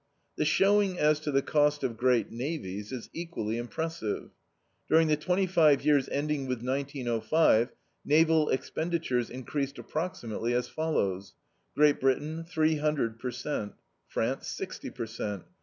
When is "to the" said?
1.19-1.43